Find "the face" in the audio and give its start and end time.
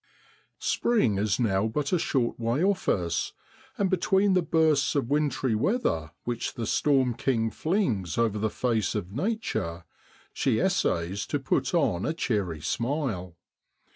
8.39-8.95